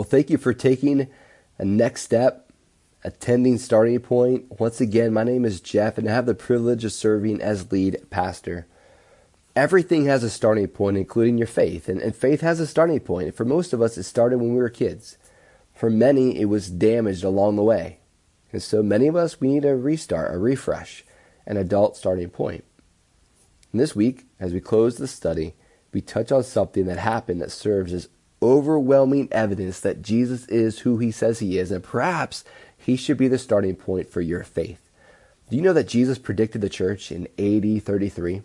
[0.00, 1.08] Well, thank you for taking
[1.58, 2.50] a next step,
[3.04, 4.58] attending Starting Point.
[4.58, 8.06] Once again, my name is Jeff, and I have the privilege of serving as lead
[8.08, 8.66] pastor.
[9.54, 13.34] Everything has a starting point, including your faith, and, and faith has a starting point.
[13.34, 15.18] For most of us, it started when we were kids.
[15.74, 17.98] For many, it was damaged along the way.
[18.52, 21.04] And so many of us, we need a restart, a refresh,
[21.44, 22.64] an adult starting point.
[23.70, 25.56] And this week, as we close the study,
[25.92, 28.08] we touch on something that happened that serves as
[28.42, 32.44] overwhelming evidence that Jesus is who he says he is, and perhaps
[32.76, 34.90] he should be the starting point for your faith.
[35.50, 38.42] Do you know that Jesus predicted the church in AD 33?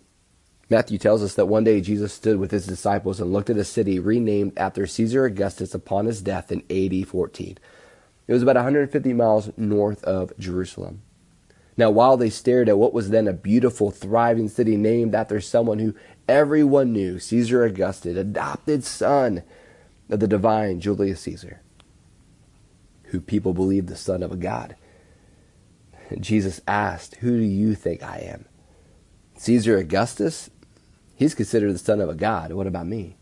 [0.68, 3.64] Matthew tells us that one day Jesus stood with his disciples and looked at a
[3.64, 7.58] city renamed after Caesar Augustus upon his death in AD 14.
[8.26, 11.02] It was about 150 miles north of Jerusalem.
[11.76, 15.78] Now, while they stared at what was then a beautiful, thriving city named after someone
[15.78, 15.94] who
[16.28, 19.44] everyone knew, Caesar Augustus, adopted son
[20.08, 21.60] of the divine Julius Caesar,
[23.04, 24.76] who people believed the son of a god.
[26.20, 28.44] Jesus asked, Who do you think I am?
[29.36, 30.50] Caesar Augustus?
[31.16, 32.52] He's considered the son of a god.
[32.52, 33.16] What about me?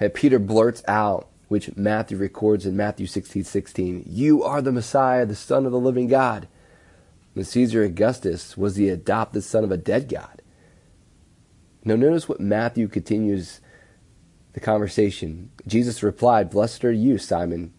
[0.00, 5.26] And Peter blurts out, which Matthew records in Matthew 16 16, You are the Messiah,
[5.26, 6.48] the Son of the living God.
[7.34, 10.42] And Caesar Augustus was the adopted son of a dead god.
[11.84, 13.60] Now, notice what Matthew continues
[14.52, 15.50] the conversation.
[15.66, 17.72] Jesus replied, Blessed are you, Simon,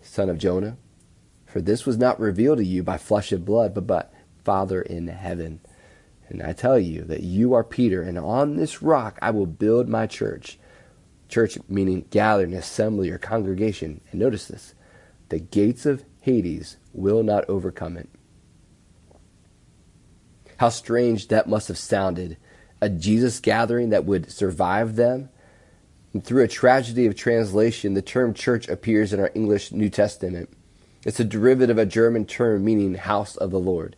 [0.00, 0.76] son of Jonah,
[1.46, 4.06] for this was not revealed to you by flesh and blood, but by
[4.44, 5.60] Father in heaven.
[6.28, 9.88] And I tell you that you are Peter, and on this rock I will build
[9.88, 10.58] my church.
[11.28, 14.00] Church meaning gathering, assembly, or congregation.
[14.10, 14.74] And notice this
[15.28, 18.08] the gates of Hades will not overcome it.
[20.58, 22.36] How strange that must have sounded.
[22.80, 25.30] A Jesus gathering that would survive them
[26.16, 30.48] and through a tragedy of translation, the term church appears in our English New Testament.
[31.04, 33.96] It's a derivative of a German term meaning house of the Lord.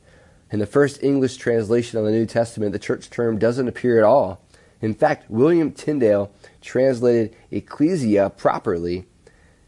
[0.50, 4.04] In the first English translation of the New Testament, the church term doesn't appear at
[4.04, 4.44] all.
[4.80, 9.06] In fact, William Tyndale translated ecclesia properly,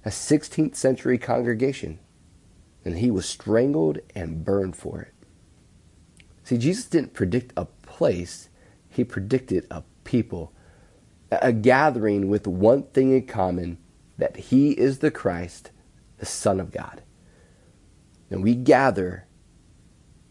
[0.04, 2.00] a 16th century congregation,
[2.84, 5.14] and he was strangled and burned for it.
[6.42, 8.48] See, Jesus didn't predict a place,
[8.88, 10.52] he predicted a people
[11.30, 13.78] a gathering with one thing in common
[14.18, 15.70] that he is the Christ,
[16.18, 17.02] the Son of God.
[18.30, 19.26] And we gather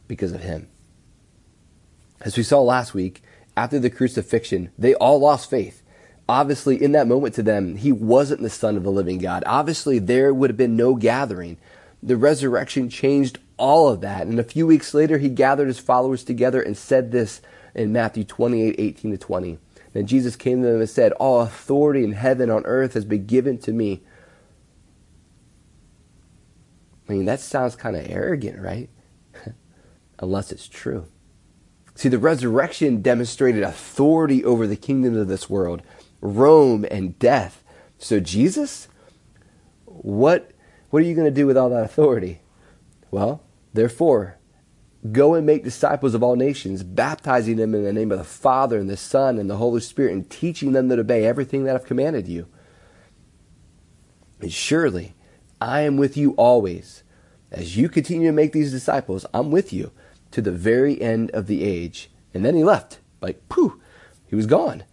[0.07, 0.67] because of him.
[2.21, 3.23] As we saw last week,
[3.55, 5.83] after the crucifixion, they all lost faith.
[6.27, 9.43] Obviously, in that moment to them, he wasn't the Son of the living God.
[9.45, 11.57] Obviously, there would have been no gathering.
[12.03, 14.27] The resurrection changed all of that.
[14.27, 17.41] And a few weeks later, he gathered his followers together and said this
[17.73, 19.57] in Matthew 28 18 to 20.
[19.93, 23.05] Then Jesus came to them and said, All authority in heaven and on earth has
[23.05, 24.01] been given to me.
[27.07, 28.89] I mean, that sounds kind of arrogant, right?
[30.19, 31.07] Unless it's true.
[31.95, 35.81] See, the resurrection demonstrated authority over the kingdoms of this world,
[36.21, 37.63] Rome and death.
[37.97, 38.87] So, Jesus,
[39.85, 40.51] what,
[40.91, 42.41] what are you going to do with all that authority?
[43.11, 43.41] Well,
[43.73, 44.38] therefore,
[45.11, 48.77] Go and make disciples of all nations, baptizing them in the name of the Father
[48.77, 51.85] and the Son and the Holy Spirit, and teaching them to obey everything that I've
[51.85, 52.47] commanded you.
[54.41, 55.15] And surely
[55.61, 57.03] I am with you always.
[57.51, 59.91] As you continue to make these disciples, I'm with you
[60.31, 62.11] to the very end of the age.
[62.33, 62.99] And then he left.
[63.21, 63.81] Like, pooh,
[64.27, 64.83] he was gone.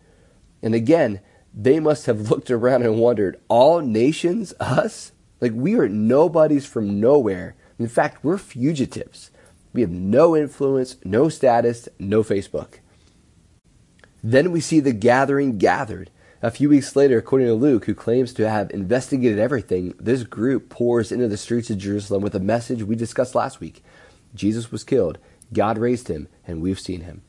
[0.63, 1.21] And again,
[1.53, 5.13] they must have looked around and wondered, all nations, us?
[5.41, 7.57] Like, we are nobodies from nowhere.
[7.79, 9.31] In fact, we're fugitives.
[9.77, 12.79] We have no influence, no status, no Facebook.
[14.25, 16.11] Then we see the gathering gathered.
[16.41, 20.71] A few weeks later, according to Luke, who claims to have investigated everything, this group
[20.71, 23.85] pours into the streets of Jerusalem with a message we discussed last week
[24.35, 25.19] Jesus was killed,
[25.53, 27.21] God raised him, and we've seen him.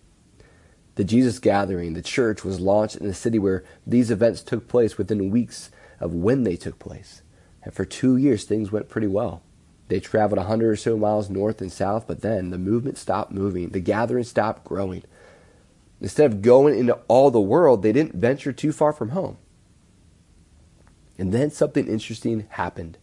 [0.95, 4.97] The Jesus gathering, the church, was launched in a city where these events took place
[4.97, 5.69] within weeks
[6.00, 7.23] of when they took place.
[7.61, 9.43] And for two years, things went pretty well.
[9.88, 13.31] They traveled a hundred or so miles north and south, but then the movement stopped
[13.31, 13.69] moving.
[13.69, 15.04] The gathering stopped growing.
[16.01, 19.38] Instead of going into all the world, they didn't venture too far from home.
[21.18, 22.98] And then something interesting happened.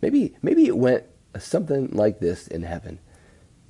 [0.00, 1.04] Maybe, maybe it went
[1.38, 3.00] something like this in heaven.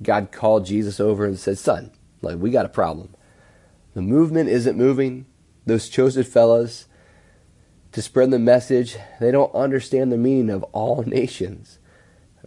[0.01, 1.91] God called Jesus over and said, Son,
[2.21, 3.15] like we got a problem.
[3.93, 5.25] The movement isn't moving.
[5.65, 6.85] Those chosen fellows,
[7.91, 11.79] to spread the message, they don't understand the meaning of all nations.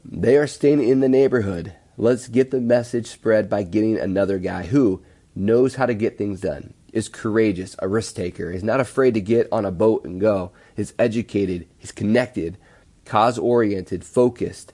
[0.05, 1.75] They are staying in the neighborhood.
[1.97, 5.03] Let's get the message spread by getting another guy who
[5.35, 6.75] knows how to get things done.
[6.93, 8.51] is courageous, a risk taker.
[8.51, 10.53] is not afraid to get on a boat and go.
[10.77, 12.59] is educated, is connected,
[13.05, 14.73] cause oriented, focused,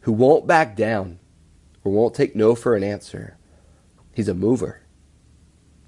[0.00, 1.18] who won't back down
[1.82, 3.36] or won't take no for an answer.
[4.14, 4.80] He's a mover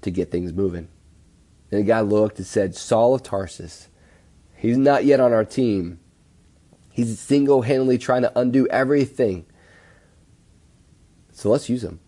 [0.01, 0.89] to get things moving.
[1.71, 3.89] And the guy looked and said, Saul of Tarsus,
[4.55, 5.99] he's not yet on our team.
[6.91, 9.45] He's single handedly trying to undo everything.
[11.31, 11.99] So let's use him.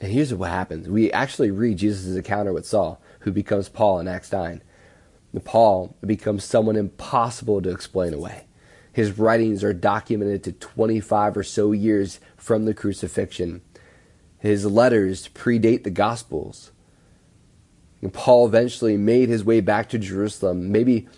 [0.00, 0.88] And here's what happens.
[0.88, 4.62] We actually read Jesus' encounter with Saul, who becomes Paul in Acts 9.
[5.32, 8.46] And Paul becomes someone impossible to explain away.
[8.92, 13.62] His writings are documented to 25 or so years from the crucifixion.
[14.38, 16.72] His letters predate the Gospels.
[18.06, 21.08] And Paul eventually made his way back to Jerusalem, maybe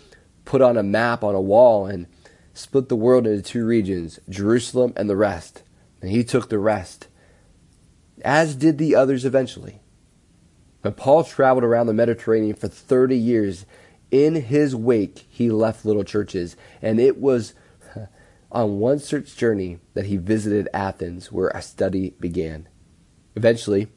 [0.43, 2.07] put on a map on a wall and
[2.55, 5.61] split the world into two regions, Jerusalem and the rest.
[6.01, 7.07] And he took the rest,
[8.25, 9.81] as did the others eventually.
[10.81, 13.67] But Paul traveled around the Mediterranean for 30 years.
[14.09, 17.53] In his wake, he left little churches, and it was
[18.51, 22.67] on one such journey that he visited Athens, where a study began.
[23.35, 23.89] Eventually,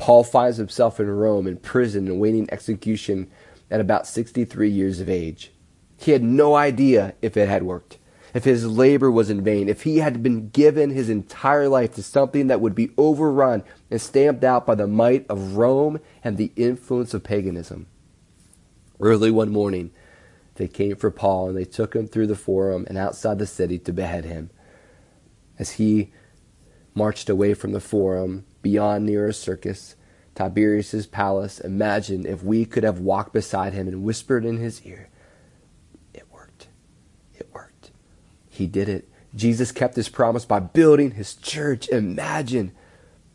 [0.00, 3.30] Paul finds himself in Rome in prison awaiting execution
[3.70, 5.52] at about 63 years of age.
[5.98, 7.98] He had no idea if it had worked,
[8.32, 12.02] if his labor was in vain, if he had been given his entire life to
[12.02, 16.50] something that would be overrun and stamped out by the might of Rome and the
[16.56, 17.86] influence of paganism.
[18.98, 19.90] Early one morning,
[20.54, 23.78] they came for Paul and they took him through the forum and outside the city
[23.80, 24.48] to behead him.
[25.58, 26.10] As he
[26.94, 29.96] marched away from the forum beyond Nero's circus,
[30.34, 35.08] Tiberius's palace, imagine if we could have walked beside him and whispered in his ear.
[36.14, 36.68] It worked.
[37.34, 37.90] It worked.
[38.48, 39.08] He did it.
[39.34, 41.88] Jesus kept his promise by building his church.
[41.88, 42.72] Imagine.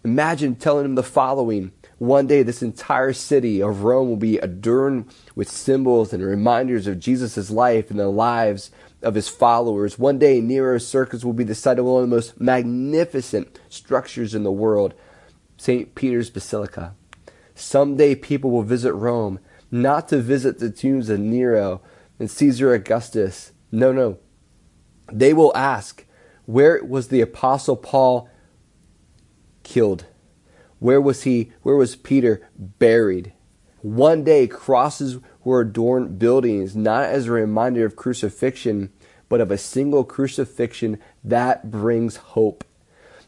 [0.03, 5.05] Imagine telling him the following one day, this entire city of Rome will be adorned
[5.33, 8.69] with symbols and reminders of Jesus' life and the lives
[9.01, 9.97] of his followers.
[9.97, 14.35] One day, Nero's circus will be the site of one of the most magnificent structures
[14.35, 14.93] in the world,
[15.57, 15.95] St.
[15.95, 16.95] Peter's Basilica.
[17.53, 19.39] Someday, people will visit Rome,
[19.71, 21.81] not to visit the tombs of Nero
[22.19, 23.51] and Caesar Augustus.
[23.71, 24.19] No, no.
[25.11, 26.05] They will ask,
[26.45, 28.29] where was the Apostle Paul
[29.63, 30.05] killed?
[30.79, 31.51] Where was he?
[31.63, 33.33] Where was Peter buried?
[33.81, 38.91] One day, crosses were adorned buildings, not as a reminder of crucifixion,
[39.29, 42.63] but of a single crucifixion that brings hope.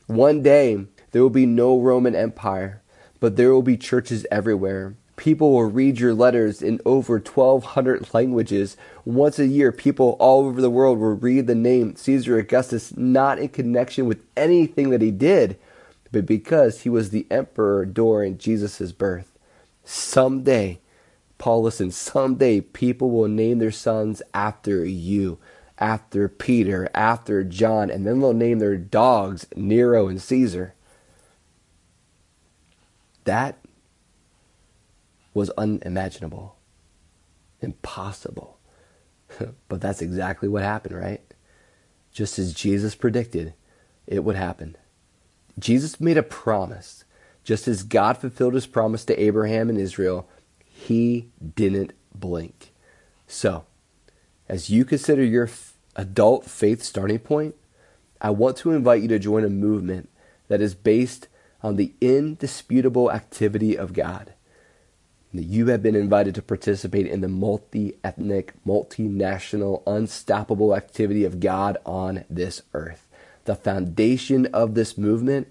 [0.07, 0.85] One day,
[1.17, 2.83] there will be no Roman Empire,
[3.19, 4.93] but there will be churches everywhere.
[5.15, 8.77] People will read your letters in over 1,200 languages.
[9.03, 13.39] Once a year, people all over the world will read the name Caesar Augustus, not
[13.39, 15.57] in connection with anything that he did,
[16.11, 19.39] but because he was the emperor during Jesus' birth.
[19.83, 20.79] Someday,
[21.39, 25.39] Paul, listen, someday people will name their sons after you,
[25.79, 30.75] after Peter, after John, and then they'll name their dogs Nero and Caesar.
[33.27, 33.57] That
[35.33, 36.55] was unimaginable,
[37.59, 38.57] impossible.
[39.67, 41.19] but that's exactly what happened, right?
[42.13, 43.53] Just as Jesus predicted,
[44.07, 44.77] it would happen.
[45.59, 47.03] Jesus made a promise.
[47.43, 50.29] Just as God fulfilled his promise to Abraham and Israel,
[50.63, 52.71] he didn't blink.
[53.27, 53.65] So,
[54.47, 57.55] as you consider your f- adult faith starting point,
[58.21, 60.07] I want to invite you to join a movement
[60.47, 61.27] that is based
[61.63, 64.33] on the indisputable activity of God.
[65.33, 71.77] You have been invited to participate in the multi ethnic, multinational, unstoppable activity of God
[71.85, 73.07] on this earth
[73.47, 75.47] the foundation of this movement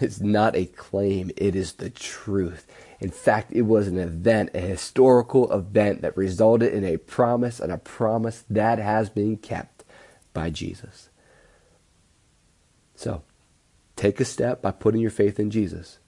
[0.00, 2.66] is not a claim, it is the truth.
[3.00, 7.70] In fact, it was an event, a historical event that resulted in a promise and
[7.70, 9.84] a promise that has been kept
[10.32, 11.10] by Jesus.
[12.96, 13.22] So,
[13.98, 15.98] take a step by putting your faith in Jesus.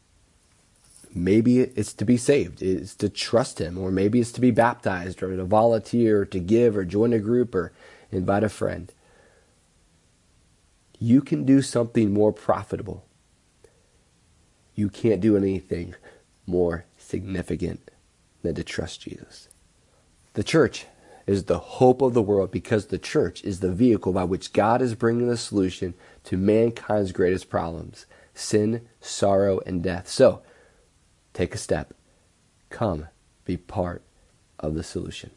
[1.13, 5.23] Maybe it's to be saved, it's to trust Him, or maybe it's to be baptized,
[5.23, 7.73] or to volunteer, or to give, or join a group, or
[8.13, 8.93] invite a friend
[11.01, 13.07] you can do something more profitable.
[14.75, 15.95] You can't do anything
[16.47, 17.91] more significant
[18.43, 19.49] than to trust Jesus.
[20.35, 20.87] The church
[21.27, 24.83] is the hope of the world because the church is the vehicle by which God
[24.83, 30.09] is bringing the solution to mankind's greatest problems sin, sorrow, and death.
[30.09, 30.43] So,
[31.35, 31.93] take a step.
[32.71, 33.09] Come
[33.45, 34.03] be part
[34.59, 35.31] of the solution.